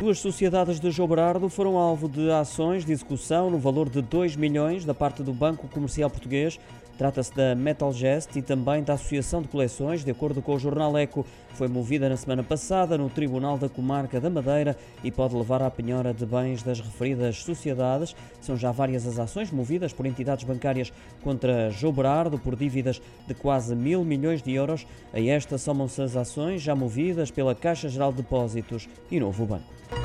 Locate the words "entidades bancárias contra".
20.06-21.70